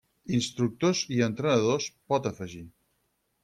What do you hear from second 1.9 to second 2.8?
pot afegir.